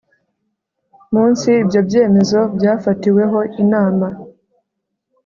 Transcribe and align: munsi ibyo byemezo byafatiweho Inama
munsi 1.13 1.49
ibyo 1.63 1.79
byemezo 1.87 2.39
byafatiweho 2.55 3.39
Inama 3.63 4.07